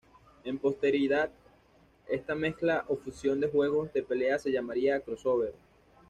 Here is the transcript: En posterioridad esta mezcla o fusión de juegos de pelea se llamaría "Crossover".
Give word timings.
En 0.45 0.57
posterioridad 0.57 1.29
esta 2.07 2.33
mezcla 2.33 2.85
o 2.87 2.95
fusión 2.95 3.39
de 3.39 3.49
juegos 3.51 3.93
de 3.93 4.01
pelea 4.01 4.39
se 4.39 4.51
llamaría 4.51 4.99
"Crossover". 5.01 5.53